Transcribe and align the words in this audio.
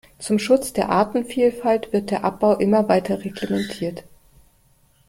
Zum 0.17 0.39
Schutz 0.39 0.73
der 0.73 0.89
Artenvielfalt 0.89 1.93
wird 1.93 2.09
der 2.09 2.23
Abbau 2.23 2.55
immer 2.57 2.89
weiter 2.89 3.23
reglementiert. 3.23 4.03